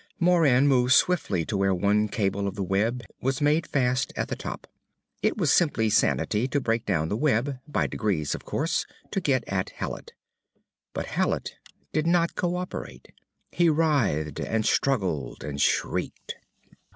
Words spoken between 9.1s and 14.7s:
to get at Hallet. But Hallet did not cooperate. He writhed and